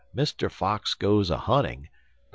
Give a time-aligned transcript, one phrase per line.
[0.15, 0.49] MR.
[0.51, 1.89] FOX GOES A HUNTING, BUT MR.